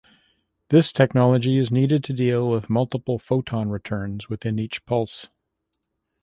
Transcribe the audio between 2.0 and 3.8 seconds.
to deal with multiple photon